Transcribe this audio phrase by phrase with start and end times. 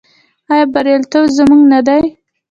[0.51, 2.01] آیا بریالیتوب زموږ نه دی؟